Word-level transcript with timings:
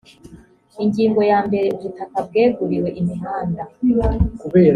ingingo 0.83 1.21
ya 1.31 1.39
mbere 1.47 1.67
ubutaka 1.77 2.17
bweguriwe 2.27 2.89
imihanda 2.99 3.63